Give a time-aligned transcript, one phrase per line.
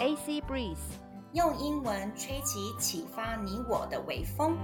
[0.00, 0.78] AC Breeze，
[1.34, 4.56] 用英文吹起启发你我的微风。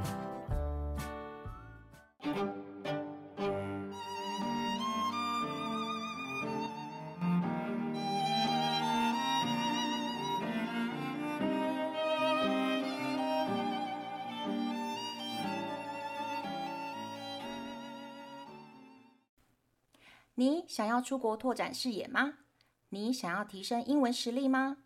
[20.34, 22.32] 你想要出国拓展视野吗？
[22.88, 24.78] 你想要提升英文实力吗？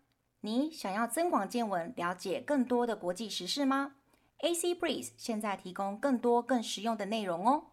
[0.43, 3.91] 你想要增广见闻，了解更多的国际时事吗
[4.39, 7.65] ？AC Breeze 现在提供更多更实用的内容哦。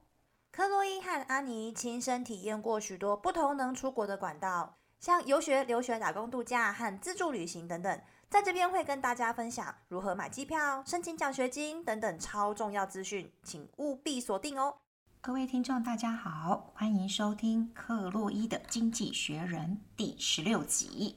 [0.52, 8.00] 克洛伊和安妮亲身体验过许多不同能出国的管道，像游学、留学、打工度假和自助旅行等等。
[8.28, 14.76] 在这边会跟大家分享如何买机票、申请奖学金等等超重要资讯，请务必锁定哦。
[15.22, 21.16] 各位听众，大家好，欢迎收听克洛伊的经济学人第十六集。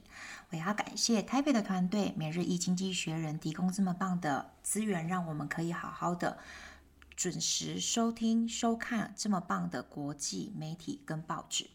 [0.52, 6.36] 我要感谢台北的团队，每日一经济学人提供这么棒的资源，让我们可以好好的
[7.16, 11.70] 准时收听、收看这么棒的国际媒体跟报纸。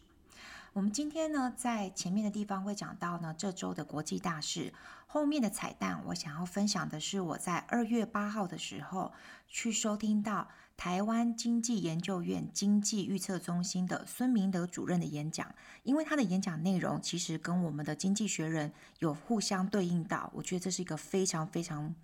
[0.72, 4.72] 我们今天呢，在前面的地方会讲到呢，这周的国际大事。
[5.06, 9.10] 后面的彩蛋，我想要分享的是我在二月八号的时候
[9.48, 21.94] 去收听到台湾经济研究院经济预测中心的孙明德主任的演讲，因为他的演讲内容其实跟我们的经济学人有互相对应到，我觉得这是一个非常非常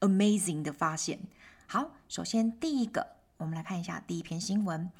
[0.00, 1.20] amazing 的发现。
[1.68, 4.90] 好，首先第一个，我们来看一下第一篇新闻。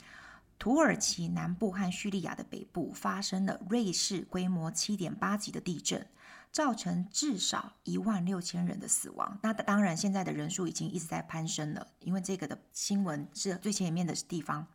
[0.59, 6.05] 土耳其南部和叙利亚的北部发生了瑞士规模七点八级的地震，
[6.51, 9.39] 造成至少一万六千人的死亡。
[9.41, 14.67] 那当然，现在的人数已经一直在攀升了，因为这个的新闻是最前面的地方。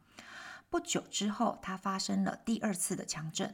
[0.70, 3.54] 不久之后，它发生了第二次的强震，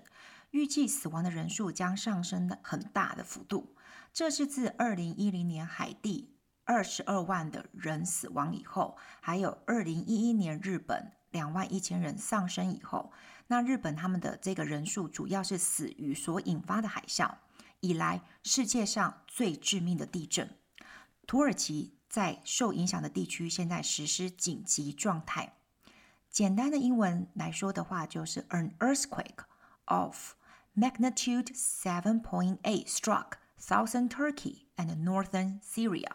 [0.52, 3.76] 预计死亡的人数将上升的很大的幅度。
[4.14, 11.12] 这是自二零一零年海地二十二万的人死亡以后，还有二零一一年日本。
[11.32, 13.12] 两万一千人丧生以后，
[13.48, 17.36] 那日本他们的这个人数主要是死于所引发的海啸
[17.80, 20.58] 以来世界上最致命的地震。
[21.26, 25.54] 土耳其在受影响的地区现在实施紧急状态。
[26.30, 29.46] 简单的英文来说的话，就是 An earthquake
[29.86, 30.34] of
[30.76, 36.12] magnitude seven point eight struck southern Turkey and northern Syria,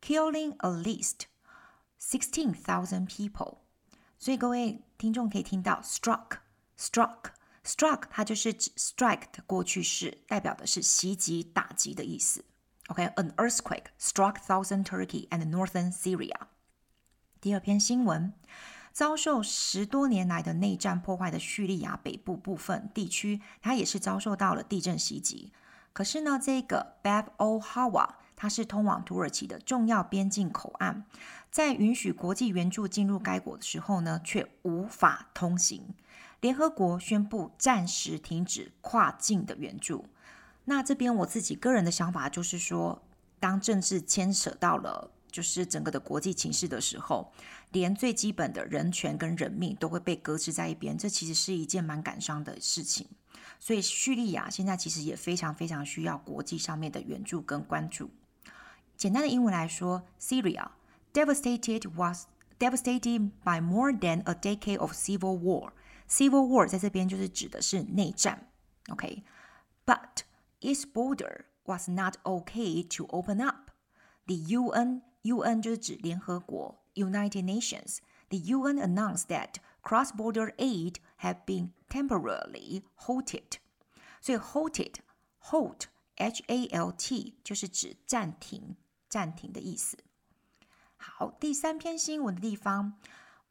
[0.00, 1.26] killing at least
[1.98, 3.58] sixteen thousand people.
[4.18, 12.44] 所以各位听众可以听到 struck，struck，struck，它就是指 strike 的过去式，代表的是袭击、打击的意思。
[12.88, 16.36] OK，an earthquake struck southern Turkey and northern Syria。
[17.40, 18.32] 第二篇新闻，
[18.92, 25.52] 遭受十多年来的内战破坏的叙利亚北部部分地区，它也是遭受到了地震袭击。
[25.92, 31.04] 可是呢，这个 Bab al Hawa 它是通往土耳其的重要边境口岸，
[31.50, 35.94] 在允许国际援助进入该国的时候呢，却无法通行。
[36.42, 40.04] 联合国宣布暂时停止跨境的援助。
[40.66, 43.02] 那这边我自己个人的想法就是说，
[43.40, 47.32] 当政治牵扯到了就是整个的国际情势的时候，
[47.72, 53.06] 连最基本的人权跟人命都会被搁置在一边，这其实是一件蛮感伤的事情。
[53.58, 58.10] 所以叙利亚现在其实也非常非常需要国际上面的援助跟关注。
[58.97, 60.69] 简单的英文来说，Syria
[61.13, 62.27] devastated was
[62.59, 65.71] devastated by more than a decade of civil war.
[66.07, 68.47] Civil war 在这边就是指的是内战，
[68.89, 70.23] OK？But
[70.59, 73.71] its border was not okay to open up.
[74.27, 77.97] The UN UN 就是指联合国 United Nations.
[78.29, 83.57] The UN announced that cross-border aid had been temporarily halted.
[84.21, 84.95] 所以 halted
[85.49, 85.85] halt
[86.17, 88.75] H A L T 就是指暂停。
[89.16, 89.96] 暂停的意思。
[90.98, 92.98] 好，第三篇新闻的地方，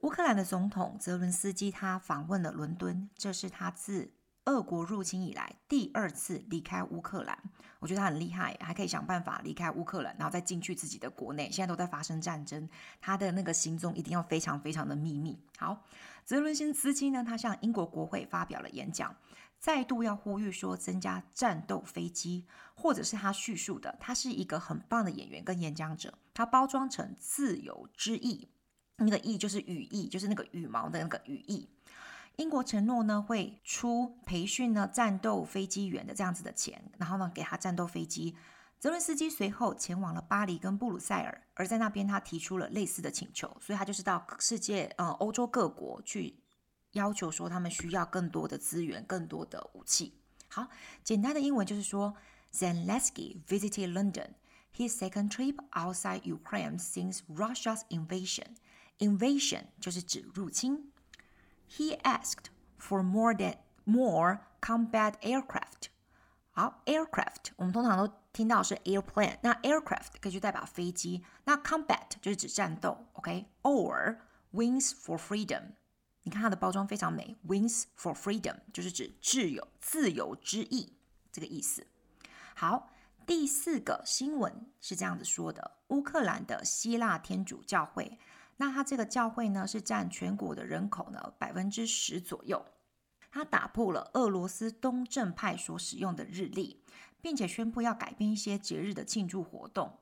[0.02, 4.12] 乌克兰的总统泽伦斯基他访问了伦敦，这是他自
[4.44, 7.36] 俄国入侵以来第二次离开乌克兰。
[7.80, 11.50] 我觉得他很厉害，还可以想办法离开乌克兰，然后再进去自己的国内。
[11.52, 12.70] 现在都在发生战争，
[13.02, 15.40] 他的那个行踪一定要非常非常的秘密。
[15.58, 15.84] 好，
[16.26, 19.16] 泽伦斯基呢，他向英国国会发表了演讲。
[19.66, 22.46] 再度要呼吁说增加战斗飞机，
[22.76, 28.48] 或者是他叙述的，他是一个很棒的演员跟演讲者，他包装成自由之翼，
[28.98, 31.68] 那个翼就是羽翼，就是那个羽毛的那个羽翼。
[32.36, 38.36] 英国承诺呢会出培训呢战斗飞机员的这样子的钱，然后呢给他战斗飞机。
[38.78, 46.45] 泽伦斯基随后前往了巴黎跟布鲁塞尔，而在那边他提出了类似的请求，所以他就是到世界呃欧洲各国去。
[46.95, 50.21] 要求说他们需要更多的资源、更多的武器。
[50.49, 50.69] 好，
[51.05, 52.15] 简单的英文就是说
[52.53, 54.31] Zelensky visited London,
[54.77, 58.57] his second trip outside Ukraine since Russia's invasion.
[58.99, 60.93] Invasion 就是指入侵。
[61.69, 62.47] He asked
[62.79, 65.87] for more than more combat aircraft.
[66.51, 74.19] 好，aircraft 我们通常都听到是 airplane，那 aircraft 可以就代表飞机，那 combat 就是指战斗，OK？Or
[74.53, 75.75] wings for freedom。
[76.26, 80.94] 你看它的包装非常美，wings for freedom 就是指自由、自由之翼
[81.32, 81.86] 这个意思。
[82.56, 82.92] 好，
[83.28, 88.18] 第四个新闻是这样子说的：乌克兰的希腊天主教会，
[88.58, 92.66] 那它这个教会呢是占全国的人口呢百分之十左右，
[93.30, 96.82] 它打破了俄罗斯东正派所使用的日历，
[97.22, 100.00] 并且宣布要改变一些节日的庆祝活动，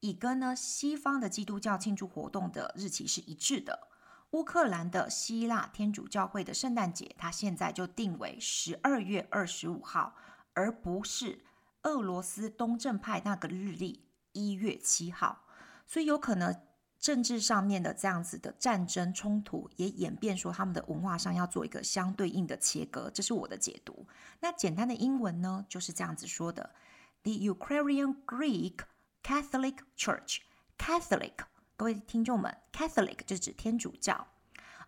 [0.00, 3.88] 以跟呢西方的基督教庆祝活动的日期是一致的。
[4.32, 10.14] 乌克兰的希腊天主教会的圣诞节，它现在就定为十二月二十五号，
[10.52, 11.44] 而不是
[11.82, 15.44] 俄罗斯东正派那个日历一月七号。
[15.86, 16.54] 所以有可能
[16.98, 23.08] 政治上面的这样子的战争冲突，也演变说他们的文化上要做一个相对应的切割。
[23.08, 24.06] 这是我的解读。
[24.40, 26.74] 那简单的英文呢，就是这样子说的
[27.22, 28.78] ：The Ukrainian Greek
[29.22, 30.38] Catholic Church
[30.76, 31.46] Catholic。
[31.77, 34.27] 各位听众们，Catholic 就指天主教，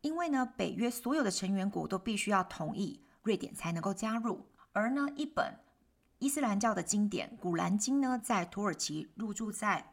[0.00, 4.44] 因为呢，北约所有的成员国都必须要同意，瑞典才能够加入。
[4.72, 5.54] 而呢，一本
[6.18, 9.92] 伊斯兰教的经典《古兰经》呢，在土耳其入驻在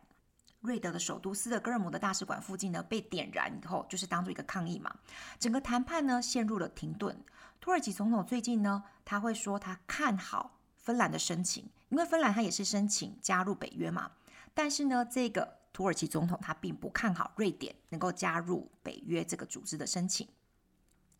[0.61, 4.93] 瑞德的首都斯德哥尔摩的大使馆附近呢，被点燃以后，就是当做一个抗议嘛。
[5.37, 7.17] 整个谈判呢，陷入了停顿。
[7.59, 14.11] 土耳其总统最近呢，他会说他看好芬兰的申请，因为芬兰他也是申请加入北约嘛。
[14.53, 20.27] 但是呢，这个土耳其总统他并不看好瑞典能够加入北约这个组织的申请。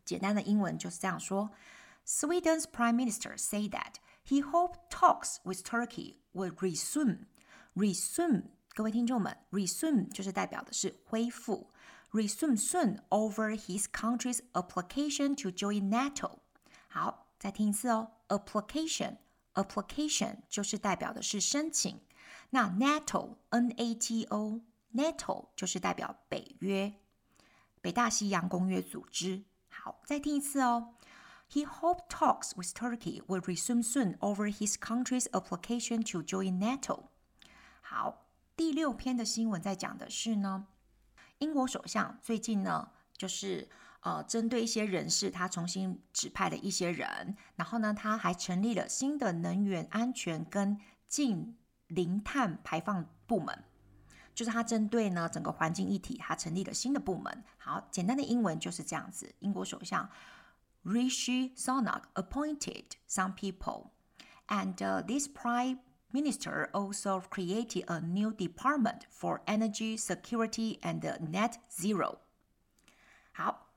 [0.05, 1.49] 简单的英文就是这样说。
[2.08, 7.26] Sweden's Prime Minister said that he hoped talks with Turkey would resume.
[7.74, 11.70] Resume，各位听众们，resume 就是代表的是恢复。
[12.12, 16.38] Resume soon over his country's application to join NATO。
[16.88, 18.12] 好，再听一次哦。
[18.28, 22.00] Application，application 就是代表的是申请。
[22.50, 26.94] 那 NATO，N-A-T-O，NATO 就是代表北约，
[27.80, 29.42] 北大西洋公约组织。
[29.68, 30.94] 好，再听一次哦。
[31.51, 37.05] He hoped talks with Turkey would resume soon over his country's application to join NATO。
[37.81, 40.67] 好，第六篇的新闻在讲的是呢，
[41.39, 43.67] 英国首相最近呢，就是
[44.01, 53.63] 呃，针对一些人士，他重新指派了一些人，然后呢，他还成立了新的能源安全跟净零碳排放部门，
[54.35, 57.43] 就是他针对呢整个环境议题，他成立了新的部门。
[57.57, 60.07] 好，简单的英文就是这样子，英国首相。
[60.88, 63.92] Rishi Sunak appointed some people,
[64.48, 65.78] and uh, this prime
[66.12, 72.18] minister also created a new department for energy security and net zero.
[73.32, 73.70] 好，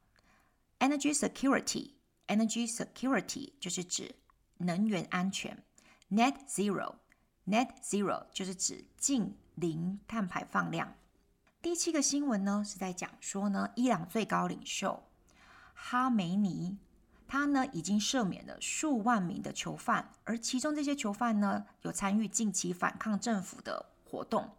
[0.79, 4.13] energy security，energy security 就是指
[4.57, 5.63] 能源安全，
[6.11, 10.93] net zero，net zero 就是指净零碳排放量。
[11.61, 15.01] 第七个新闻呢是在讲说呢，伊朗最高领袖
[15.73, 16.77] 哈梅尼。
[17.32, 24.50] 他呢已经赦免了数万名的囚犯，而其中这些囚犯呢有参与近期反抗政府的活动。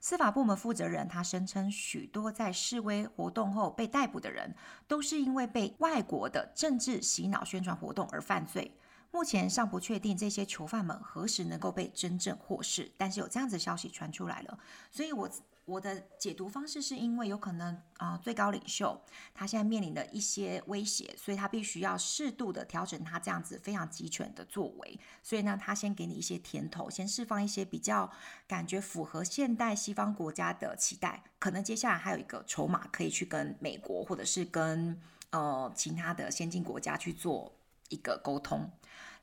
[0.00, 4.54] 司法部门负责人他声称，许多在示威活动后被逮捕的人
[4.86, 8.76] 都是因为被外国的政治洗脑宣传活动而犯罪。
[9.10, 14.58] 目前尚不确定这些囚犯们何时能够被真正获释，但是有这样子消息传出来了。
[14.90, 15.26] 所以我
[15.66, 19.00] 我的解读方式是因为有可能啊、最高领袖
[19.32, 24.98] 他现在面临的一些威胁，所以他必须要适度的调整他这样子非常集权的作为。
[25.22, 28.10] 所以呢，他先给你一些甜头，先释放一些比较
[28.48, 31.22] 感觉符合现代西方国家的期待。
[31.38, 35.00] 可能接下来还有一个筹码可以去跟美国或者是跟
[35.30, 37.54] 呃其他的先进国家去做
[37.90, 38.68] 一个沟通。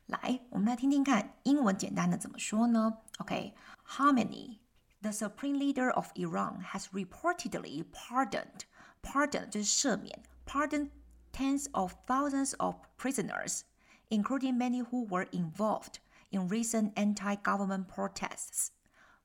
[0.05, 4.59] 来，我们来听听看英文简单的怎么说呢？OK，harmony
[5.06, 8.66] The supreme leader of Iran has reportedly pardoned,
[9.02, 10.90] pardoned 就是赦免，pardoned
[11.32, 13.62] tens of thousands of prisoners,
[14.10, 15.96] including many who were involved
[16.30, 18.68] in recent anti-government protests.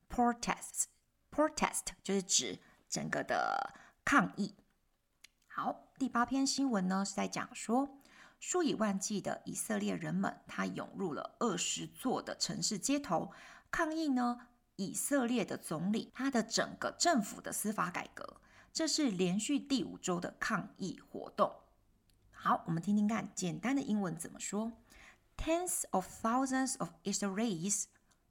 [0.08, 0.86] Protests,
[1.30, 2.58] protest 就是指
[2.88, 4.56] 整个的抗议。
[5.46, 8.00] 好，第八篇新闻呢是在讲说，
[8.40, 13.30] 数以万计的以色列人们，他涌入了二十座的城市街头
[13.70, 14.48] 抗议呢。
[14.75, 21.53] 以色列的总理，他的整个政府的司法改革，这是连续第五周的抗议活动。
[22.31, 24.73] 好，我们听听看，简单的英文怎么说
[25.37, 27.85] ？Tens of thousands of Israelis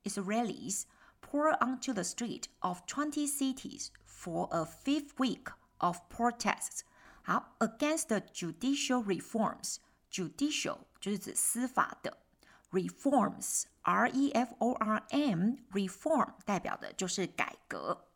[0.04, 0.84] Israelis
[1.20, 6.80] pour onto the street of twenty cities for a fifth week of protests。
[7.22, 9.76] 好，against the judicial reforms。
[10.10, 12.18] Judicial 就是指司法的。
[12.72, 18.06] Reforms, R-E-F-O-R-M, reform 代表的就是改革。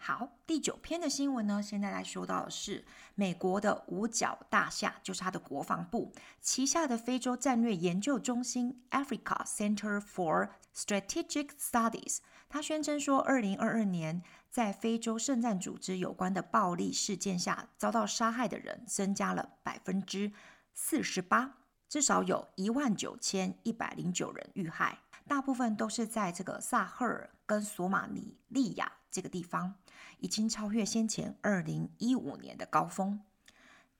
[0.00, 2.84] 好，第九篇的新闻呢，现在来说到的是
[3.16, 12.18] 美国的五角大厦，就是它的国防部旗下的非洲战略研究中心 （Africa Center for Strategic Studies）。
[12.48, 20.32] 他宣称说，二零二二年在非洲圣战组织有关的暴力事件下遭到杀害的人增加了百分之
[20.72, 21.56] 四十八。
[21.88, 29.74] 至少有一万九千一百零九人遇害，大部分都是在这个萨赫尔跟索马尼利亚这个地方，
[30.18, 33.20] 已经超越先前二零一五年的高峰。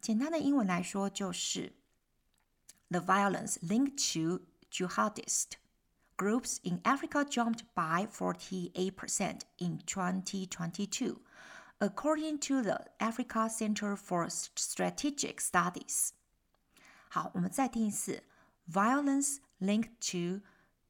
[0.00, 1.72] 简单的英文来说，就是
[2.90, 5.52] The violence linked to jihadist
[6.16, 11.20] groups in Africa jumped by forty eight percent in twenty twenty two,
[11.78, 16.12] according to the Africa Center for Strategic Studies.
[17.09, 18.23] 好，我们再听一次。
[18.71, 20.41] Violence linked to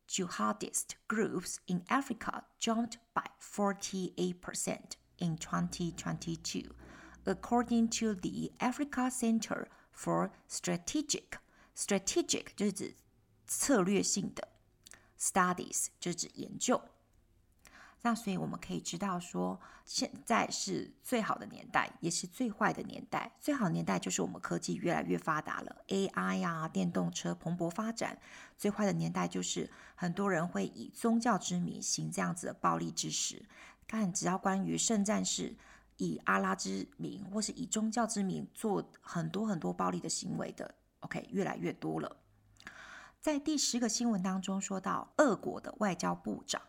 [0.07, 6.71] jihadist groups in Africa jumped by 48% in 2022,
[7.25, 11.39] according to the Africa Center for Strategic
[11.75, 12.95] Strategic 就是指
[13.47, 14.47] 策略性的
[15.17, 16.81] Studies 就是指研究。
[18.02, 23.32] 那所以我们可以知道说，现在是最好的年代，也是最坏的年代。
[23.40, 28.16] 最好年代就是我们科技越来越发达了，AI 啊，电动车蓬勃发展。
[28.56, 33.44] 最坏的年代就是很多人会以宗教之名行这样子的暴力之实。
[33.88, 35.56] 看，只要关于圣战士
[35.96, 42.16] 以阿拉之名或是以宗教之名做很多很多暴力的行为的，OK，越来越多了。
[43.20, 46.62] 在第十个新闻当中说到，俄国的外交部长。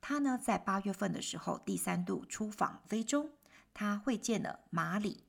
[0.00, 3.30] 他呢，在八月份的时候第三度出访非洲，
[3.74, 5.24] 他会见了马里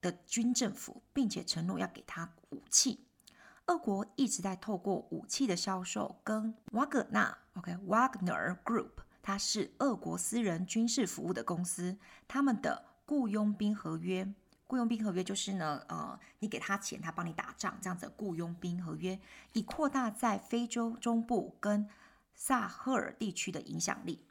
[0.00, 3.06] 的军政府，并且承诺要给他武器。
[3.66, 14.32] 俄国一直在透过武器的销售跟瓦格纳 （OK）Wagner Group，它是俄国私人军事服务的公司，他们的雇佣兵合约。
[14.66, 19.20] 雇佣兵合约就是呢，呃，你给他钱，他帮你打仗，这样子雇佣兵合约，
[19.52, 21.88] 以扩大在非洲中部跟。
[22.44, 24.26] 萨赫尔地区的影响力，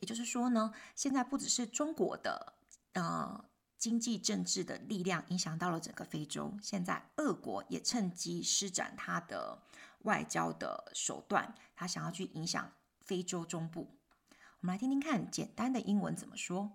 [0.00, 2.54] 也就是说呢，现在不只是中国的
[2.94, 3.44] 呃
[3.78, 9.62] 经济政治的力量影响到了整个非洲，现在俄国也趁机施展他的
[10.00, 13.96] 外交的手段，他想要去影响非洲中部。
[14.58, 16.72] 我们来听听看，简单的英文怎么说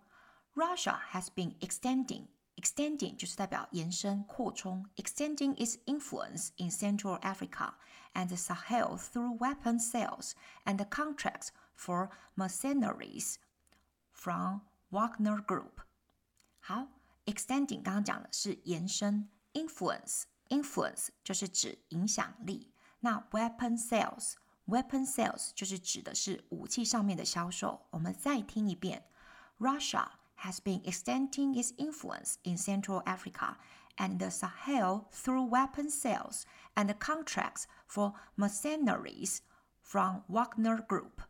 [0.53, 2.27] ？Russia has been extending.
[2.60, 4.88] Extending 就是代表延伸、扩充。
[4.96, 7.74] Extending its influence in Central Africa
[8.14, 10.32] and the Sahel through weapon sales
[10.64, 13.36] and contracts for mercenaries
[14.10, 15.82] from Wagner Group。
[16.60, 16.88] 好，
[17.26, 22.72] extending 刚刚讲的是延伸，influence，influence 就是指影响力。
[23.00, 27.86] 那 weapon sales，weapon sales 就是指的是武器上面的销售。
[27.90, 29.04] 我们再听一遍，
[29.58, 30.08] Russia。
[30.44, 33.56] has been extending its influence in Central Africa
[33.96, 39.40] and the Sahel through weapon sales and contracts for mercenaries
[39.82, 41.22] from Wagner Group。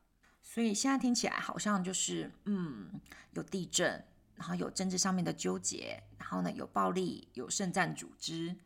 [0.43, 3.01] 所以现在听起来好像就是，嗯，
[3.33, 4.05] 有地震，
[4.37, 8.57] 然后有政治上面的纠结，然后呢有暴力，有圣战组织。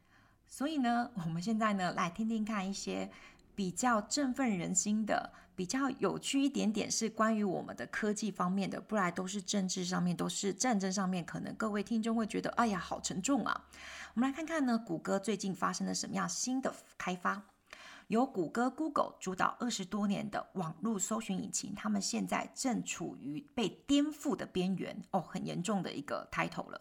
[0.47, 3.11] 所以呢，我们现在呢来听听看一些
[3.56, 13.66] 比较振奋人心的、比较有趣一点点是关于我们的科技方面的，不然都是政治上面，都是战争上面，可能各位听众会觉得，哎呀，好沉重啊。
[14.14, 17.42] 我们来看看呢，谷歌最近发生了什么样新的开发？
[18.08, 26.80] 由谷歌 Google 主导二十多年的网络搜寻引擎，他们现在正处于被颠覆的边缘哦，很严重的一个 title 了。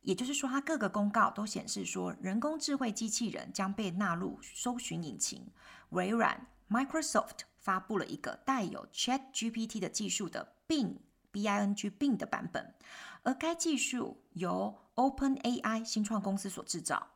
[0.00, 5.46] 也就是说，它各个公告都显示说，人工智慧机器人将被纳入搜寻引擎。
[5.90, 10.96] 微软 Microsoft 发布了一个带有 ChatGPT 的技术的 Bing
[11.32, 12.74] Bing Bing 的版本，
[13.22, 17.08] 而该技术由 OpenAI 新创公司所制造。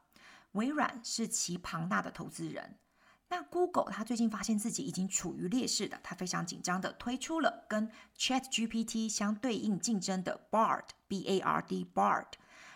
[0.53, 2.77] 微软是其庞大的投资人。
[3.29, 12.27] 那 Google 它最近发现自己已经处于劣势的，它非常紧张地推出了跟 ChatGPT 相对应竞争的 Bard B A R D Bard。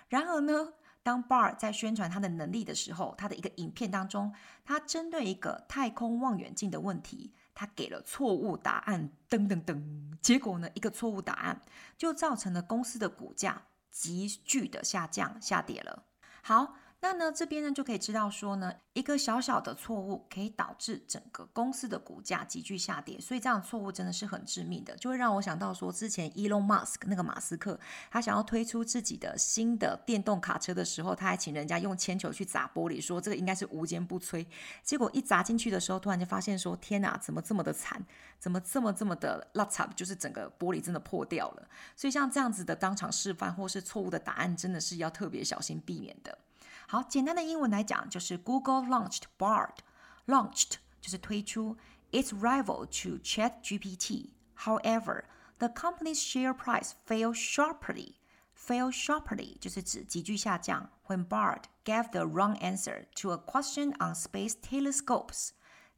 [0.09, 4.35] 然而呢，当 Bar 在宣传他的能力的时候，他的一个影片当中，
[4.65, 11.61] 他针对一个太空望远镜的问题，他给了错误答案，噔噔噔，结果呢，一个错误答案
[11.97, 16.03] 就造成了公司的股价急剧的下降下跌了。
[16.43, 16.75] 好。
[17.05, 27.79] 那呢，这边呢就可以知道说呢，一个小小的错误可以导致整个公司的股价急剧下跌，所以这样错误真的是很致命的，就会让我想到说，之前 Elon Musk 那个马斯克，
[28.11, 34.47] 他想要推出自己的新的电动卡车的时候，他还请人家用铅球去砸玻璃，说这个应该是无坚不摧，
[34.83, 38.03] 结果一砸进去的时候，突然就发现说，天哪，怎么这么的惨，
[38.39, 41.69] 怎么这么这么的拉惨，就是整个玻璃真的破掉了。
[41.95, 46.39] 所以像这样子的当场示范或是错误的答案，真的是要特别小心避免的。
[46.88, 51.78] 好，简单的英文来讲，就是 Google launched Bard。launched 就是推出，
[52.12, 55.26] its rival to ChatGPT。However,
[55.60, 58.16] the company's share price fell sharply.
[58.56, 60.90] Fell sharply 就是指急剧下降。
[61.08, 65.52] When Bard gave the wrong answer to a question on space telescopes.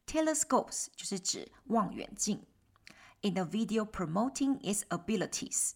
[0.06, 2.44] Telescopes 就是指望远镜。
[3.22, 5.72] In the video promoting its abilities.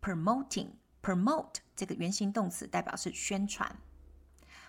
[0.00, 0.70] Promoting,
[1.02, 3.76] promote 这个原形动词代表是宣传。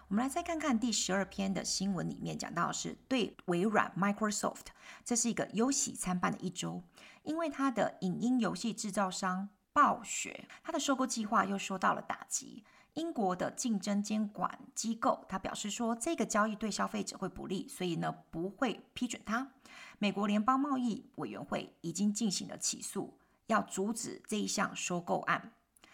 [0.08, 4.66] 我们来再看看第十二篇的新闻，里面讲到的是对微软 Microsoft，
[5.02, 6.82] 这是一个忧喜参半的一周，
[7.22, 12.64] 因为它的影音游戏制造商暴雪，它的收购计划又受到了打击。
[12.92, 19.50] 英国的竞争监管机构，他表示说这个交易对消费者会不利，所以呢不会批准它。
[19.98, 25.52] 美国联邦贸易委员会已经进行了起诉，要阻止这一项收购案。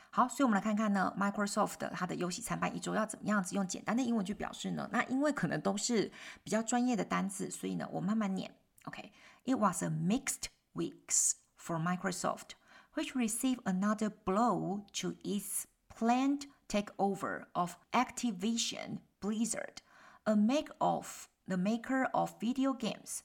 [0.09, 4.89] 好，所以我们来看看呢，Microsoft 的它的忧喜参半一周要怎么样子用简单的英文去表示呢？
[4.91, 6.09] 那因为可能都是
[6.41, 8.55] 比较专业的单字，所以呢，我慢慢念。
[8.85, 12.51] OK，It was a mixed weeks for Microsoft,
[12.93, 19.81] which received another blow to its planned takeover of Activision Blizzard,
[20.23, 23.21] a make of the maker of video games.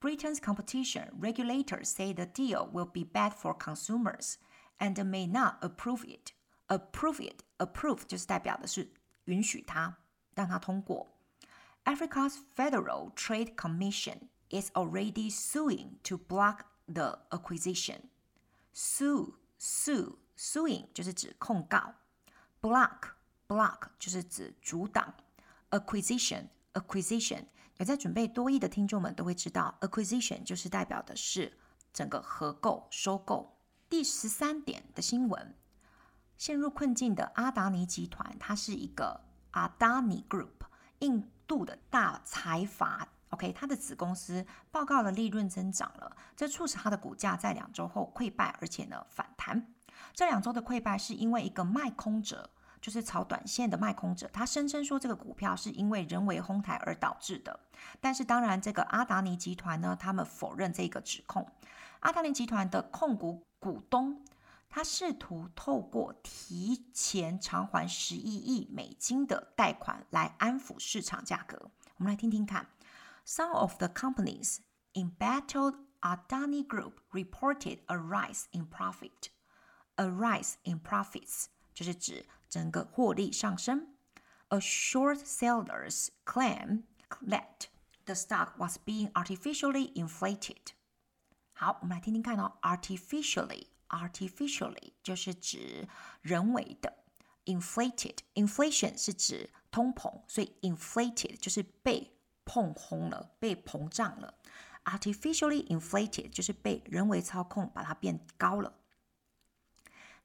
[0.00, 4.38] Britain's competition regulators say the deal will be bad for consumers.
[4.78, 6.32] And may not approve it.
[6.66, 7.42] Approve it.
[7.58, 8.92] Approve 就是代表的是
[9.24, 9.96] 允许它，
[10.34, 11.14] 让它通过。
[11.84, 18.08] Africa's Federal Trade Commission is already suing to block the acquisition.
[18.74, 21.94] Sue, sue, suing 就是指控告。
[22.60, 23.10] Block,
[23.46, 25.14] block 就是指阻挡。
[25.70, 27.44] Acquisition, acquisition
[27.76, 31.56] 有在准备多益的听众们都会知道，acquisition 就是代表的是
[31.92, 33.56] 整个合购、收购。
[33.89, 35.55] 第十三点的新闻，
[36.37, 40.67] 陷入困境的阿达尼集团，它是一个阿达尼 Group，
[40.99, 43.07] 印度的大财阀。
[43.29, 49.73] OK，它的子公司报告了利润增长了，这促使它的股价在两周后溃败，而且呢反弹。
[50.13, 57.59] 这两周的溃败是因为一个卖空者，就是炒短线的卖空者，他声称说这个股票是因为人为哄抬而导致的。
[57.99, 61.51] 但是当然，这个阿达尼集团呢，他们否认这个指控。
[62.01, 64.24] 阿达尼集团的控股股东，
[64.68, 71.70] 他试图透过提前偿还十一亿美金的贷款来安抚市场价格。
[71.96, 72.68] 我们来听听看，
[73.24, 74.58] Some of the companies
[74.92, 79.30] embattled Adani Group reported a rise in profit.
[79.96, 83.94] A rise in profits 就是指整个获利上升。
[84.48, 86.82] A short sellers claim
[87.26, 87.68] that
[88.04, 90.72] the stock was being artificially inflated.
[91.59, 92.53] 好，我们来听听看哦。
[92.61, 95.89] Artificially，artificially 就是指
[96.21, 97.03] 人为的。
[97.43, 102.13] Inflated，inflation 是指通膨，所以 inflated 就是被
[102.45, 104.35] 碰红了，被膨胀了。
[104.85, 108.75] Artificially inflated 就是被人为操控，把它变高了。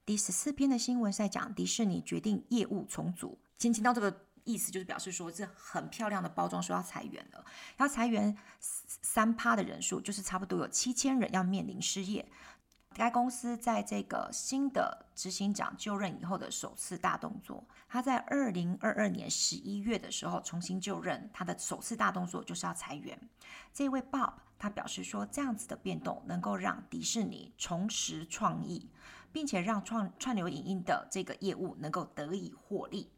[0.05, 3.39] 第十四篇的新闻是在讲迪士尼决定业务重组。
[3.57, 7.43] 先听到这个意思就是表示说这很漂亮的包装，说要裁员了，
[7.77, 12.31] 要裁员三趴的人数，就是差不多有七千人要面临失业。
[12.93, 23.19] 该公司在这个新的执行长就任以后的首次大动作，他在二零二二年十一月的时候重新就任，他的首次大动作就是要裁员。
[23.73, 28.89] 这位 Bob 他表示说，这样子的变动能够让迪士尼重拾创意，
[29.33, 33.11] 并且让创串流影音的这个业务能够得以获利。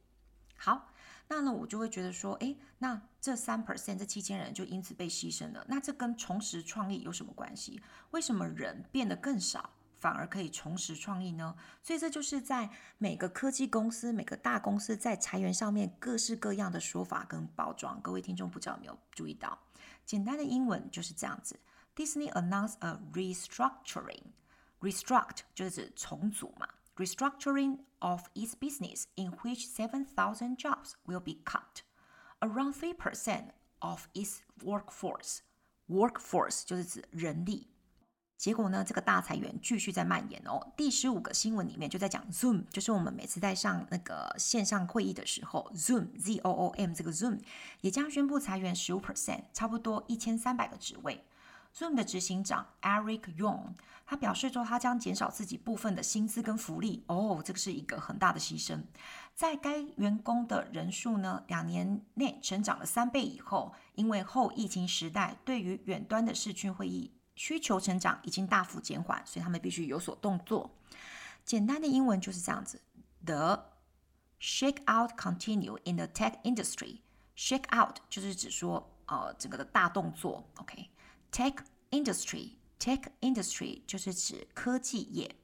[0.56, 0.90] 好。
[1.30, 5.66] 那呢，我就会觉得说，诶，那这三 percent 这七千人就因此被牺牲了。
[5.68, 7.82] 那这跟重拾创意有什么关系？
[8.12, 11.56] 为什么人变得更少，反而可以重拾创意呢？
[11.84, 18.02] 所以这就是在每个科技公司、每个大公司在裁员上面各式各样的说法跟包装。
[18.02, 19.60] 各位听众不知道有没有注意到？
[20.06, 21.60] 简单的英文就是这样子
[21.94, 24.24] ：Disney announced a restructuring。
[24.80, 26.70] restruct 就是指重组嘛。
[26.97, 31.83] restructuring of its business in which 7,000 jobs will be cut,
[32.41, 35.39] around 3% of its workforce.
[35.89, 37.69] Workforce 就是指人力。
[38.37, 40.73] 结果呢，这个大裁员继续在蔓延哦。
[40.77, 47.41] 第十五个新闻里面就在讲 Zoom，就是我们每次在上那个线上会议的时候，Zoom Z O O M 这个 Zoom
[47.83, 51.25] 也将宣布裁员十五 percent，差不多一千三百个职位。
[51.78, 57.04] Zoom 的执行长 Eric Yuan，他表示说，他将减少自己部分的薪资跟福利。
[57.06, 58.82] 哦，这个是一个很大的牺牲。
[59.36, 70.72] 在该员工的人数呢，两年内成长了三倍以后，因为后疫情时代对于远端的视讯会议需求成长已经大幅减缓，所以他们必须有所动作。
[71.46, 72.82] 简单的英文就是这样子
[73.24, 73.66] ：The
[74.42, 77.02] shakeout continue in the tech industry。
[77.38, 80.44] Shakeout 就是指说，呃，整个的大动作。
[80.56, 80.90] OK。
[81.32, 81.56] Tech
[81.92, 85.36] industry, tech industry 就是指科技业。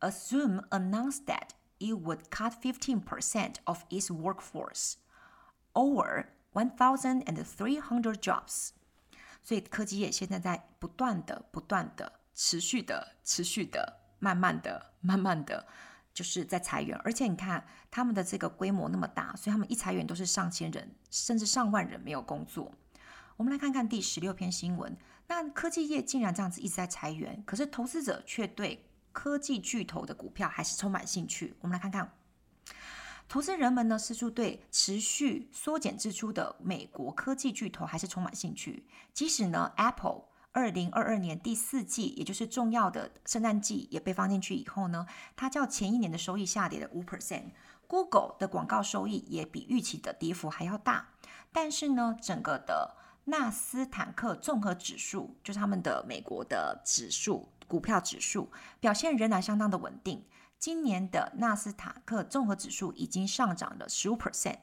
[0.00, 4.94] As Zoom announced that it would cut 15% of its workforce,
[5.72, 8.70] over 1,300 jobs。
[9.42, 15.66] 所以科技业现在在不断的、不断的、持续的、持续的、慢慢的、慢慢的，
[16.12, 16.98] 就是在裁员。
[17.04, 22.72] 而且你看他们的这个规模那么大，所以他们一裁员都是上千人，甚至上万人没有工作。
[23.36, 24.96] 我们来看看第十六篇新闻。
[25.28, 31.54] 那科技业竟然这样子一直在裁员，可是投资者却对科技巨头的股票还是充满兴趣。
[31.60, 32.12] 我们来看看，
[33.28, 38.86] 投资人们呢，似乎对持续缩减支出的美国科技巨头还是充满兴趣。
[39.12, 47.50] 即使呢，Apple 二零二二年第四季，也就是重要的圣诞季也被放进去以后呢，它较前一年的收益下跌了五 percent。
[47.88, 51.10] Google 的广告收益也比预期的跌幅还要大，
[51.52, 52.95] 但是呢，整个的
[53.28, 60.24] 纳斯坦克综合指数就是他们的美国的指数，股票指数表现仍然相当的稳定。
[60.58, 64.58] 今年的纳斯坦克综合指数已经上涨了十五 percent。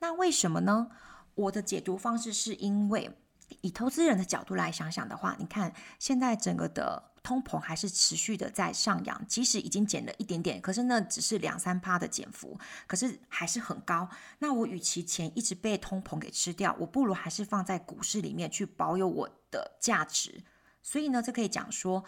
[0.00, 0.88] 那为什么呢？
[1.34, 3.16] 我的解读方式是因为，
[3.60, 7.07] 以投资人的角度来想想的话，你看现在整个的。
[7.22, 14.08] 通膨还是持续的在上扬，即使已经减了一点点，可是那只是两三趴的减幅，可是还是很高。
[14.38, 20.42] 那我与其钱一直被通膨给吃掉，我不如还是放在股市里面去保有我的价值。
[20.82, 22.04] 所以呢，这可以讲说，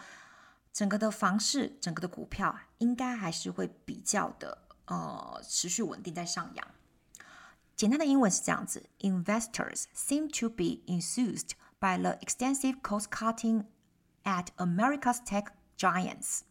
[0.73, 6.67] 整个的房市，整个的股票应该还是会比较的呃持续稳定在上扬。
[7.75, 13.65] 简单的英文是这样子：Investors seem to be enthused by the extensive cost cutting.
[14.23, 16.41] At America's tech giants，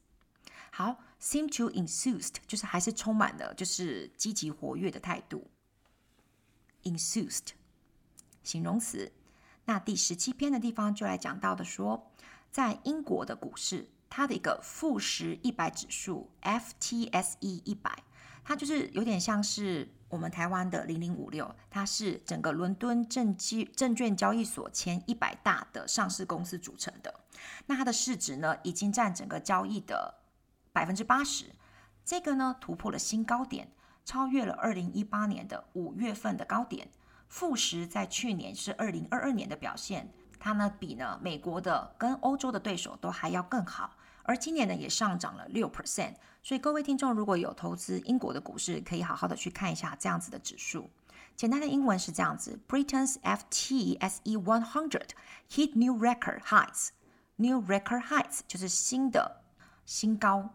[0.72, 5.50] 好，seem to enthused 就是还是充满了就是积极活跃的态度。
[6.83, 7.50] enthused
[8.42, 9.12] 形容词。
[9.66, 12.11] 那第十七篇的地方就来讲到的说，
[12.50, 18.02] 在英国的股市，它的一个富时一百指数 FTSE 一百，
[18.42, 19.88] 它就是有点像是。
[20.11, 27.14] 我们台湾的零零五六，它是整个伦敦证券证券交易所前一百大的上市公司组成的。
[27.66, 30.16] 那它的市值呢，已经占整个交易的
[30.73, 31.46] 百分之八十。
[32.05, 33.70] 这个呢，突破了新高点，
[34.05, 36.88] 超越了二零一八年的五月份的高点。
[37.29, 43.96] 富时在去年是二零二二年的表现，它呢比呢美国的跟欧洲的对手都还要更好。
[44.31, 50.88] 而今年呢，也上涨了六 percent，所以各位听众如果有投资英国的股市，可以好好的去看一下这样子的指数。
[51.35, 55.09] 简单的英文是这样子：Britain's FTSE 100
[55.51, 56.90] hit new record highs。
[57.35, 59.43] New record heights 就是新的
[59.85, 60.51] 新高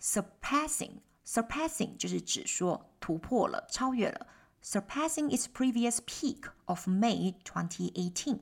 [0.00, 4.28] ，surpassing surpassing 就是指说突破了、超越了
[4.64, 8.38] ，surpassing its previous peak of May 2018。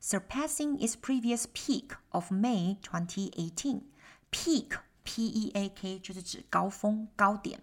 [0.00, 3.82] Surpassing its previous peak of May 2018。
[4.30, 7.62] Peak P E A K 就是指高峰高点。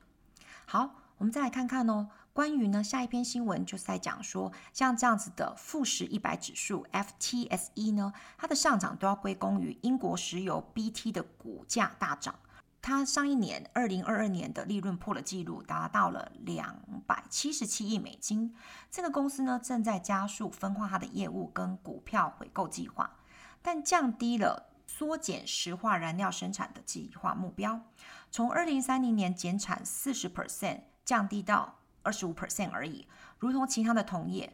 [0.65, 12.35] 好，我我们再来看看哦，关于呢下一篇新闻就是在讲说，像这样子的富时一百指数 FTSE 呢，它的上涨都要归功于英国石油 BT 的股价大涨。
[12.83, 18.53] 它上一年二零二二年的利润破了纪录，达到了两百七十七亿美金。
[18.91, 23.15] 这个公司呢正在加速分化它的业务跟股票回购计划，
[23.63, 24.69] 但降低了。
[24.85, 27.81] 缩减石化燃料生产的计划目标，
[28.29, 33.07] 从二零三零年减产四十 percent 降低到二十五 percent 而已。
[33.39, 34.53] 如同其他的同业，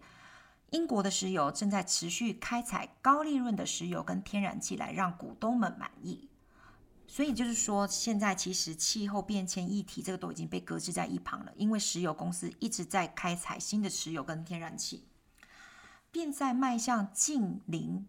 [0.70, 6.29] 英国的石油正在持续开采高利润的石油跟天然气来让股东们满意。
[7.12, 15.08] 所以就是说，现在其实气候变迁议题这个都已经被搁置在一旁了，因为石油公司一直在开采新的石油跟天然气，
[16.12, 18.06] 便在迈向净零。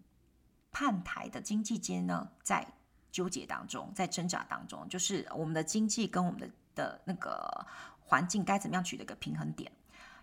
[0.72, 2.74] 碳台的经济间呢，在
[3.10, 7.66] 纠结当中，在挣扎当中，就是我们的经济跟我们的的那个
[7.98, 9.72] 环境该怎么样取得一个平衡点。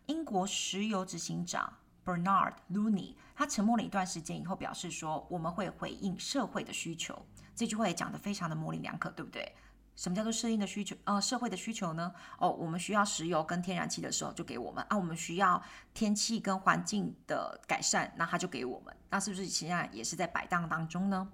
[0.05, 1.73] 英国石油执行长
[2.05, 7.25] Bernard Looney 他沉默了一段时间以后，表示说：“我们会回应社会的需求。”
[7.57, 9.53] 这句话也讲得非常的模棱两可，对不对？
[9.95, 10.95] 什么叫做适应的需求？
[11.05, 12.13] 呃，社会的需求呢？
[12.37, 15.59] 哦，我们需要石油跟天然气的时候就给我们啊，我们需要
[15.95, 18.95] 天气跟环境的改善，那他就给我们。
[19.09, 21.27] 那是不是现在也是在摆荡当中呢？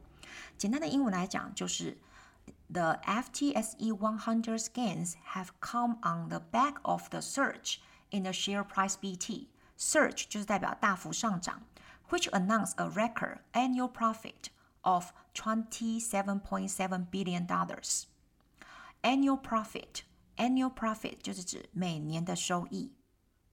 [0.58, 1.98] 简单的英文来讲，就是
[2.72, 7.80] The FTSE 100 gains have come on the back of the surge
[8.12, 9.50] in the share price BT.
[9.78, 11.64] Surge 就是代表大幅上涨
[12.10, 14.46] ，which announced a record annual profit
[14.84, 18.04] of twenty-seven point seven billion dollars.
[19.02, 20.04] Annual profit,
[20.38, 22.92] annual profit 就是指每年的收益，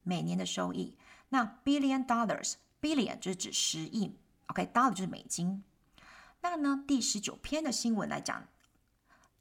[0.03, 0.97] 每年的收益。
[1.31, 4.17] 那 billion dollars, billion 就是指十亿
[4.47, 5.65] ，OK，dollar 就是美金。
[6.41, 8.49] 那呢，第十九篇的新闻来讲，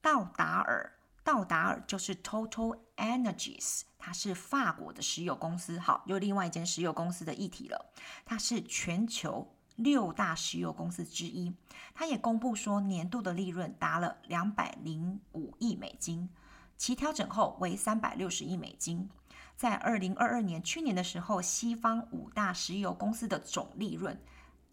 [0.01, 5.79] 道达尔，道达尔就是 Total Energies，它是法国的石油公司。
[5.79, 7.93] 好，又另外一间石油公司的议题了，
[8.25, 9.55] 它是全球。
[9.79, 11.53] 六大石油公司之一，
[11.93, 16.29] 它也公布说年度的利润达了两百零五亿美金，
[16.75, 19.09] 其调整后为三百六十亿美金。
[19.55, 24.21] 在二零二二年去年的时候，西方五大石油公司的总利润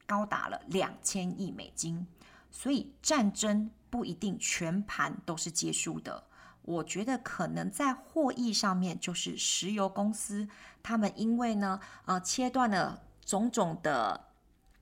[0.07, 2.05] 高达了两千亿美金。
[2.51, 6.25] 所以战争不一定全盘都是皆输的，
[6.63, 10.49] 我觉得可能在获益上面，就是石油公司
[10.83, 14.26] 他们因为呢，呃，切断了种种的。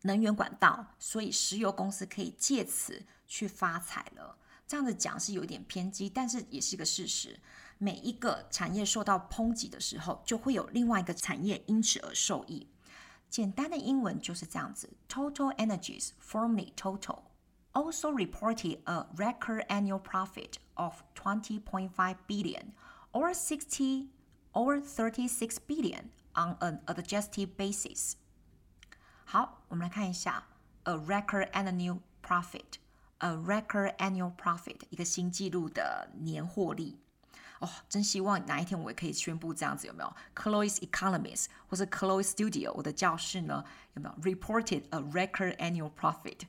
[0.05, 4.39] 能源管道，所以石油公司可以借此去发财了。
[4.67, 7.39] 这样子讲是有点偏激，但是也是一个事实。
[7.79, 12.69] 每一个产业受到抨击的时候，就会有另外一个产业因此而受益。
[13.29, 17.19] 简单的英文就是这样子：Total Energies, formerly Total,
[17.73, 22.73] also reported a record annual profit of twenty point five billion,
[23.13, 24.09] or sixty
[24.53, 28.15] or thirty six billion on an adjusted basis.
[29.25, 30.45] 好，我们来看一下
[30.85, 36.99] a record annual profit，a record annual profit，一个新纪录的年获利。
[37.61, 46.41] 哦，真希望哪一天我也可以宣布这样子，有没有？Chloe's Economist 或者 Chloe's Studio，我的教室呢，有没有 reported a record annual profit？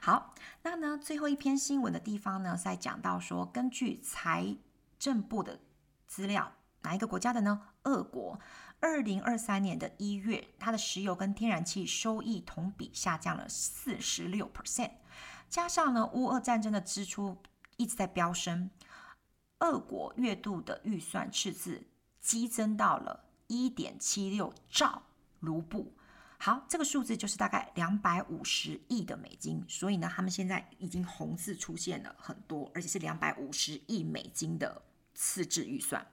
[0.00, 4.56] 好，那呢，最后一篇新闻的地方呢，是在讲到说，根据财
[4.98, 5.58] 政部的
[6.06, 7.60] 资料，哪一个国家的呢？
[7.84, 8.38] 俄国。
[8.82, 14.92] 二零二三年的一月，它的石油跟天然气收益同比下降了四十六 percent，
[15.50, 17.36] 加上呢，乌俄战争的支出
[17.76, 18.70] 一直在飙升，
[19.58, 21.88] 俄国月度的预算赤字
[22.22, 25.02] 激增到了一点七六兆
[25.40, 25.94] 卢布。
[26.38, 34.80] 好，这个数字就是大概两百五十亿的美金，所以呢，他们现在已经红字出现了很多，而且是两百五十亿美金的
[35.14, 36.06] 赤字预算。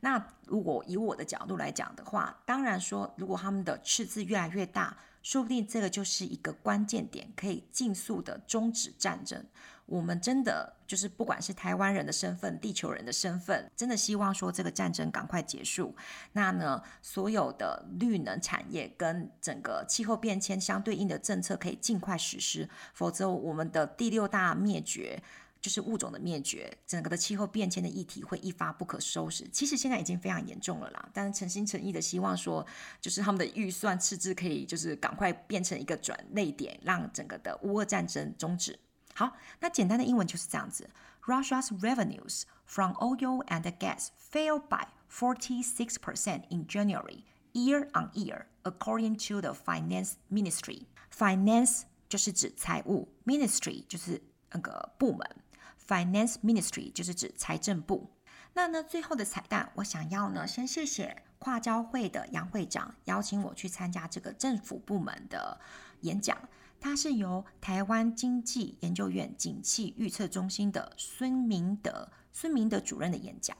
[0.00, 9.44] 那如果以我的角度来讲的话，当然说，如果他们的赤字越来越大，说不定这个就是一个关键点，可以尽速的终止战争。
[9.86, 15.96] 我们真的就是不管是台湾人的身份、地球人的身份，真的希望说这个战争赶快结束。
[16.32, 25.22] 那呢，所有的绿能产业跟整个气候变迁相对应的政策可以尽快实施，否则我们的第六大灭绝。
[25.60, 29.48] 就是物种的灭绝，整个的气候变迁的议题会一发不可收拾。
[29.48, 32.64] 其实现在已经非常严重了啦，但是诚心诚意的希望说，
[33.00, 38.78] 就是他们的预算赤字可以就是赶快变成一个转捩点，让整个的乌俄战争终止。
[39.14, 40.88] 好，那简单的英文就是这样子
[41.24, 48.44] ：Russia's revenues from oil and gas fell by forty six percent in January year on year,
[48.62, 50.82] according to the finance ministry.
[51.12, 55.28] Finance 就是指财务，ministry 就是那个部门。
[55.88, 58.10] Finance Ministry 就是指财政部。
[58.52, 65.58] 那呢，最后的彩蛋，我想要呢，先谢谢跨交会的杨会长邀请我去参加这个政府部门的
[66.02, 66.36] 演讲。
[66.80, 73.56] 他是由台湾经济研究院景气预测中心的孙明德孙明德主任的演讲。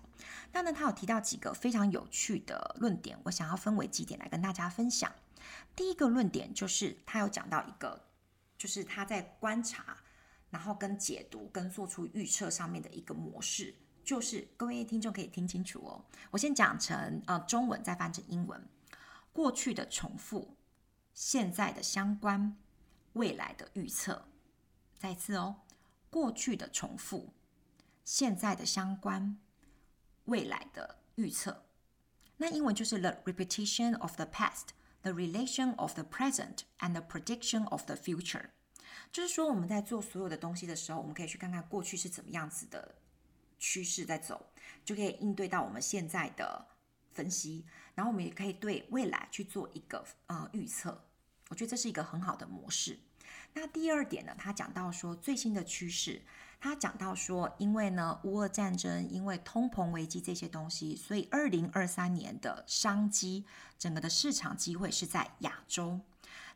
[0.53, 5.11] 那呢，他有提到几个非常有趣的论点，我想要分为几点来跟大家分享。
[5.75, 8.05] 第一个论点就是他有讲到一个，
[8.57, 9.97] 就是他在观察，
[10.51, 16.05] 然后跟解读跟做出预测上面的一个模式，就是各位听众可以听清楚哦。
[16.31, 18.69] 我先讲成呃中文，再翻成英文，
[19.33, 20.57] 过去的重复，
[21.13, 22.57] 现在的相关。
[23.15, 24.29] 未来的预测，
[24.97, 25.57] 再次哦，
[26.09, 27.33] 过去的重复，
[28.05, 29.39] 现在的相关，
[30.27, 31.65] 未来的预测。
[32.37, 34.69] 那英文就是 the repetition of the past,
[35.03, 38.51] the relation of the present, and the prediction of the future。
[39.11, 42.95] 就是说，我们在做所有的东西的时候，我们可以去看看过去是怎么样子的
[43.59, 44.47] 趋势在走，
[44.85, 46.67] 就可以应对到我们现在的
[47.13, 51.05] 分析，然后我们也可以对未来去做一个呃预测。
[51.49, 52.99] 我觉得这是一个很好的模式。
[53.55, 56.23] 那第二点呢，他讲到说最新的趋势，
[56.61, 63.47] 他讲到说，因为呢乌俄战争，因为通膨危机这些东西，所以二零二三年的商机，
[63.79, 66.01] 整个的市场机会是在亚洲。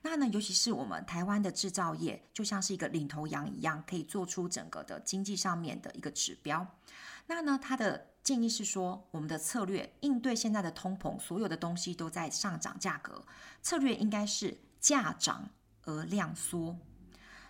[0.02, 6.66] 那呢，尤其是我们台湾的制造业，就像是一个领头羊一样，可以做出整个的经济上面的一个指标。
[7.26, 13.24] 那呢，他的建议是说，我们的策略应对现在的通膨，所有的东西都在上涨，价格
[13.62, 15.50] 策略应该是价涨。
[15.84, 16.78] 而量缩，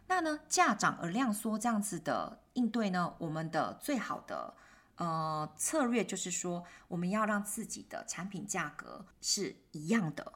[0.07, 4.55] 那呢，价涨而量缩这样子的应对呢，我们的最好的
[4.97, 10.33] 呃策略就是说，我们要让自己的产品价格是一样的，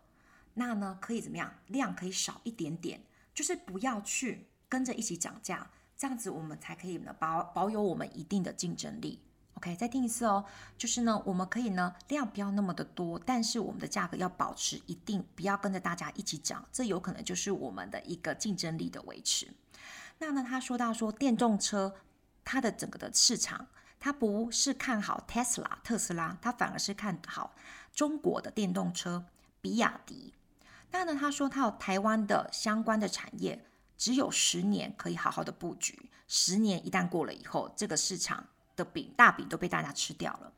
[0.58, 1.52] 那呢可以怎么样？
[1.68, 3.00] 量可以少一点点，
[3.34, 9.20] 就是不要去跟着一起涨价，这样子我们才可以呢保保有我们一定的竞争力。
[9.54, 10.44] OK，再听一次哦，
[10.76, 19.48] 就是呢，我们可以呢量不要那么的多，但是我们的价格要保持一定，不要跟着大家一起涨，这有可能就是我们的一个竞争力的维持。
[20.18, 21.94] 那呢，他说到说电动车，
[22.44, 23.66] 它的整个的市场，
[23.98, 27.54] 它不是看好 Tesla 特斯拉，它反而是看好
[27.94, 29.24] 中国的电动车
[29.60, 30.34] 比亚迪。
[31.04, 33.64] 那呢，他说他有台湾的相关的产业，
[33.96, 38.46] 只有十年可以好好的布局，十年一旦过了以后，这个市场。
[38.76, 40.52] 的饼大饼都被大家吃掉了。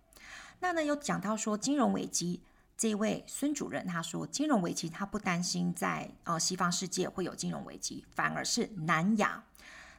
[0.59, 2.43] 那呢，有讲到说金融危机，
[2.77, 9.45] 这位孙主任他说，金融危机他不担心在呃西方世界会有金融危机，反而是南亚，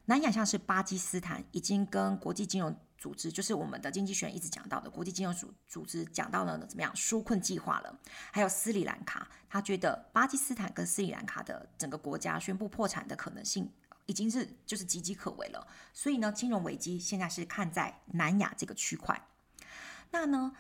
[0.04, 8.00] 南亚像是巴基斯坦已经跟国际金融组织，就是我们的经济学人一直讲到的国际金融组组织讲到了怎么样纾困计划了，
[8.32, 13.72] 还有斯里兰卡，他觉得巴基斯坦跟斯里兰卡的整个国家宣布破产的可能性。
[14.06, 19.22] 已经是就是岌岌可危了，所以呢，金融危机现在是看在南亚这个区块。
[20.10, 20.52] 那呢，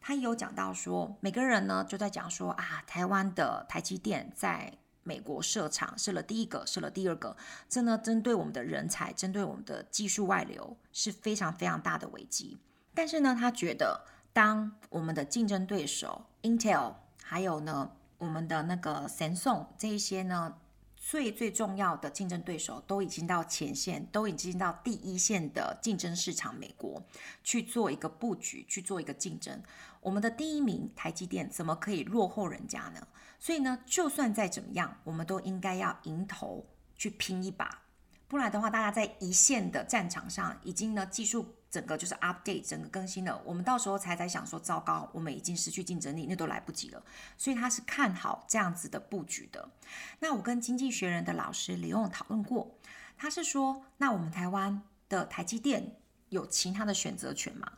[0.00, 7.36] 他也有讲到说，每个人呢就在讲说啊，台湾的台积电在美国设厂设了第一个，设了第二个，
[7.68, 12.58] 这呢针对我们的人才，针对我们的技术外流是非常非常大的危机。
[12.94, 20.56] 但是呢，他觉得当我们的竞争对手 Intel 还有呢我们的那个 Samsung 这一些呢。
[21.04, 27.02] 最最重要的竞争对手都已经到前线，都已经到第一线的竞争市场美国
[27.42, 29.60] 去做一个布局，去做一个竞争。
[30.00, 33.06] 我们的第一名台积电怎么可以落后人家呢？
[33.40, 36.64] 所以呢，就算再怎么样，我们都应该要迎头
[36.96, 37.82] 去拼一把，
[38.28, 41.56] 不然的话，大家在一线的战场上已经呢技术。
[41.72, 47.02] 整个就是 update，整个更新了，我们到时候才在想说，糟糕，我们已经失去竞争力，那都来不及了。
[47.38, 49.70] 所以他是看好这样子的布局的。
[50.18, 52.74] 那我跟经济学人的老师李勇讨论过，
[53.16, 55.96] 他是说，那我们台湾的台积电
[56.28, 57.72] 有其他的选择权吗？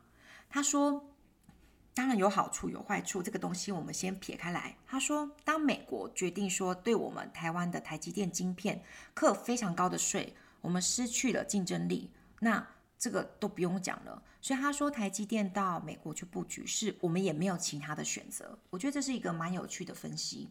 [0.51, 1.07] 他说，
[1.95, 4.77] 当然有好处有坏处，这个东西我们先撇开来。
[4.89, 8.83] 他说，当美国决定说对我们台湾的台积电晶片
[9.15, 12.67] 课非常高的税，我们失去了竞争力，那。
[12.97, 18.59] 这个都不用讲了，所以他说台积电到美国去布局，是我们也没有其他的选择。
[18.71, 20.49] 我觉得这是一个蛮有趣的分析。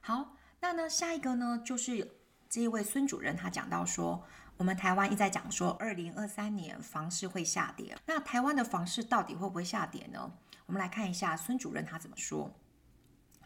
[0.00, 2.16] 好，那呢下一个呢就是
[2.48, 4.24] 这一位孙主任他讲到说，
[4.56, 7.98] 我们台湾一直在讲说，二零二三年房市会下跌。
[8.06, 10.32] 那台湾的房市到底会不会下跌呢？
[10.64, 12.50] 我们来看一下孙主任他怎么说。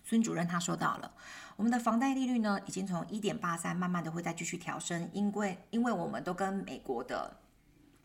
[0.04, 1.12] 孙主任他说到了，
[1.56, 7.40] 我们的房贷利率呢已经从一点八三慢慢的会再继续调升，因为因为我们都跟美国的。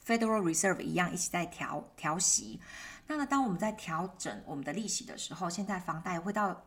[0.06, 2.60] Federal Reserve 一样一起在调调息，
[3.08, 6.66] 那么当我们在调整我们的利息的时候，现在房贷会到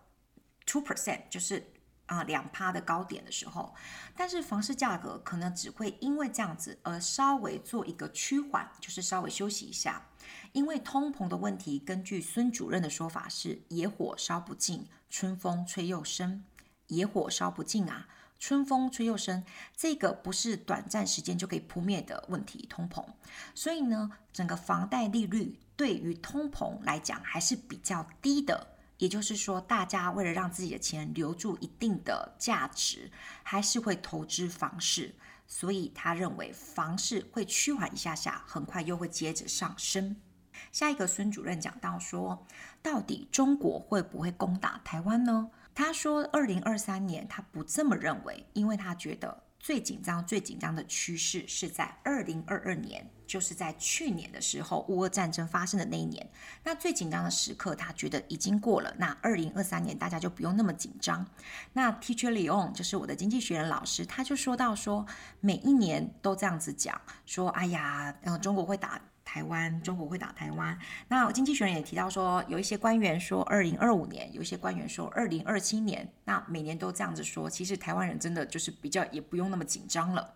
[0.65, 1.73] two percent，就是
[2.07, 3.75] 啊两趴的高点的时候，
[4.17, 10.07] 但是房市价格可能只会因为这样子而稍微做一个趋缓，就是稍微休息一下。
[10.53, 16.45] 因为通膨的问题，根据孙主任的说法是“野火烧不尽，春风吹又生”，
[16.89, 18.09] 野火烧不尽啊。
[18.47, 19.43] 春风吹又生，
[19.75, 23.03] 这个不是短暂时间就可以扑灭的问题，通膨。
[23.55, 28.75] 所以呢，整个房贷利率对于通膨来讲还是比较低的。
[28.99, 33.11] 也就是说，大家为了让自己的钱留住一定的价值，
[33.43, 35.15] 还是会投资房市。
[35.47, 40.17] 所以他认为房市会趋缓一下下，很快又会接着上升。
[40.71, 42.47] 下一个孙主任讲到说，
[42.83, 45.49] 到底中国会不会攻打台湾呢？
[45.75, 56.25] 他说，二零二三年他不这么认为，因为他觉得最紧张、最紧张的趋势是在二零二二年，就是在去年的时候，乌俄战争发生的那一年。
[56.63, 58.95] 那最紧张的时刻，他觉得已经过了。
[58.99, 61.27] 那二零二三年大家就不用那么紧张。
[61.73, 65.05] 那 Teacher Leon 就是我的经济学人老师，他就说到说，
[65.41, 69.01] 每一年都这样子讲，说哎呀，嗯，中国会打。
[69.25, 70.79] 台湾，中国会打台湾。
[71.09, 76.13] 那经济学人也提到说，有一些官员说二零二五年，有一些官员说二零二七年。
[76.25, 80.35] 那每年都这样子说，其实台湾人真的就是比较也不用那么紧张了。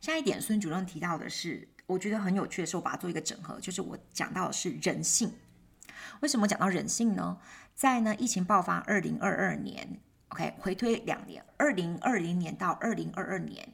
[0.00, 5.32] 下一点，孙主任提到的是，我觉得很有趣的是，我把它做一个整合，就是我讲到的是人性。
[6.20, 7.38] 为什么讲到人性呢？
[7.74, 13.72] 在呢疫情爆发二零二二年，OK，回推两年，二零二零年到二零二二年。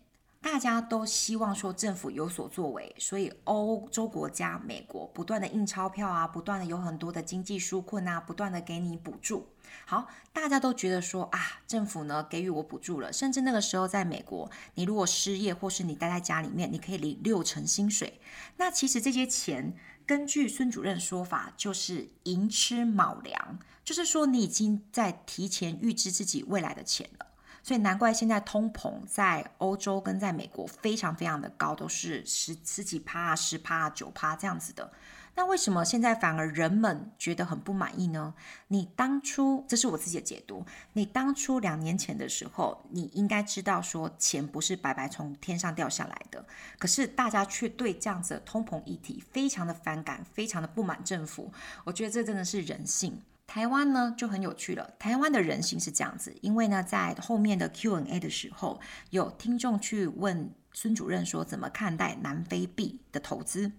[0.50, 9.46] 大家都希望说政府有所作为，所以欧洲国家、美国不断的印钞票啊，不断的有很多的经济纾困啊，不断的给你补助。
[9.84, 18.18] 好，大家都觉得说啊，政府呢给予我补助了，甚至那个时候在美国，你如果失业或是你待在家里面，你可以领六成薪水。
[18.56, 19.76] 那其实这些钱，
[20.06, 27.26] 根据孙主任说法，就是寅吃卯粮，就是说你已经在提前预支自己未来的钱了。
[27.68, 34.90] 所以难怪现在通膨在欧洲跟在美国非常非常的高，都是十十几趴、十趴、九趴这样子的。
[35.34, 38.32] 那为什么现在反而人们觉得很不满意呢？
[38.68, 40.64] 你当初，这是我自己的解读，
[40.94, 46.42] 你当初两年前的时候，你应该知道说钱不是白白从天上掉下来的，
[46.78, 51.52] 可是大家却对这样子的通膨议题非常的反感，非常的不满政府。
[51.84, 53.20] 我觉得这真的是人性。
[53.48, 54.90] 台湾呢就很有趣了。
[54.98, 58.78] 台湾的人性是这样子，因为呢，在后面的 Q&A 的时候，
[59.08, 63.72] 有听众去问孙主任说怎么看待南非币的投资。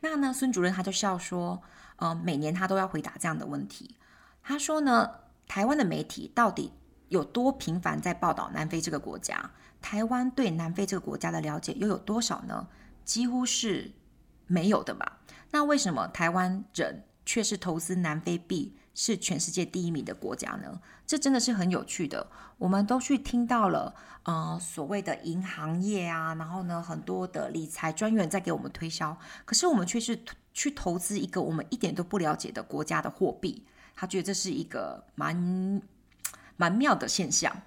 [0.00, 1.62] 那呢，孙主任他就笑说，
[1.96, 3.94] 呃，每年他都要回答这样的问题。
[4.42, 5.08] 他说呢，
[5.46, 6.72] 台湾的媒体到底
[7.08, 9.52] 有多频繁在报道南非这个国家？
[9.80, 12.66] 台湾对南非这个国家的了解又有多少呢？
[13.04, 13.92] 几乎是
[14.48, 15.20] 没有的吧？
[15.52, 18.76] 那为什么台湾人却是投资南非币？
[18.94, 20.80] 是全世界第一名的国家呢？
[21.06, 22.26] 这真的是很有趣的。
[22.58, 30.18] 我们都去听到了，呃，所谓的银行业啊，然后呢，很多的理财专员在给我们推销，可是我们却是
[30.52, 33.64] 去投资一个我们一点都不了解的国家的货币。
[33.94, 35.82] 他觉得这是一个蛮
[36.56, 37.62] 蛮妙的现象。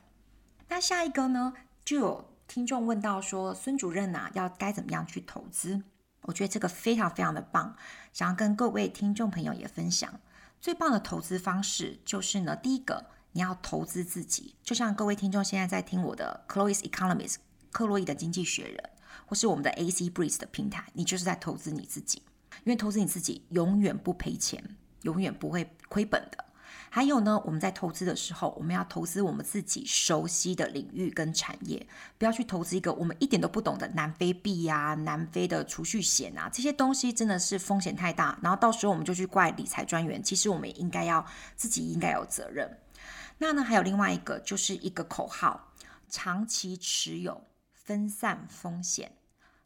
[0.69, 1.53] 那下一个呢，
[1.84, 5.84] 就有听众问到说，孙主任啊，要该怎么样去投资？
[6.21, 7.76] 我觉得这个非常非常的棒，
[8.11, 10.19] 想要跟各位听众朋友也分享。
[10.66, 17.36] 最棒的投资方式就是呢，第一个你要投资自己，就像各位听众现在在听我的 Chloe's Economist
[17.70, 18.89] 克洛伊的经济学人，
[19.28, 22.24] 或是我们的 AC Breeze 的平台，你就是在投资你自己，
[22.63, 26.43] 因为投资你自己永远不赔钱，永远不会亏本的。
[26.89, 31.86] 还有呢，我们在投资的时候，我们要投资我们自己熟悉的领域跟产业，
[32.17, 38.39] 不要去投资一个我们一点都不懂的南非币呀、南非的储蓄险啊，这些东西真的是风险太大。
[38.41, 41.25] 然后到时候我们就去怪理财专员，其实我们也应该要
[41.57, 42.79] 自己应该有责任。
[43.39, 45.73] 那呢，还有另外一个就是一个口号：
[46.07, 49.09] 长期持有，分散风险；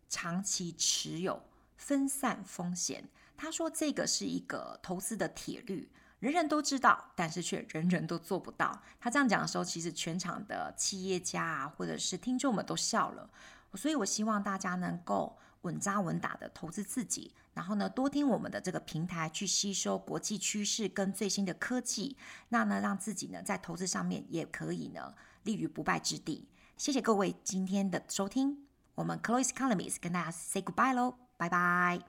[0.09, 1.43] 长期持有，
[1.77, 3.03] 分散风险。
[3.37, 5.91] 他说这个是一个投资的铁律。
[6.19, 8.81] 人人都知道，但是却人人都做不到。
[8.99, 13.29] 他这样讲的时候，其实全场的企业家啊，或者是听众们都笑了。
[13.75, 22.17] 所以我希望大家能够稳扎稳打的投资自己，然后呢，多听我们的这个平台，去吸收国际趋势跟最新的科技，
[22.49, 25.13] 那呢，让自己呢在投资上面也可以呢
[25.43, 26.47] 立于不败之地。
[26.75, 28.65] 谢谢各位今天的收听，
[28.95, 32.01] 我们 Close Economies 跟大家 say goodbye 喽，拜拜。